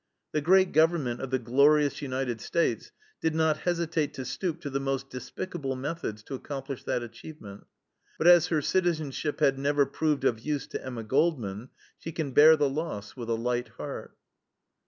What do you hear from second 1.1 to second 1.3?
of